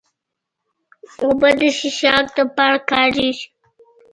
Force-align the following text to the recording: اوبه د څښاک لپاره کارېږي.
اوبه 1.23 1.49
د 1.59 1.61
څښاک 1.79 2.27
لپاره 2.39 2.77
کارېږي. 2.89 3.47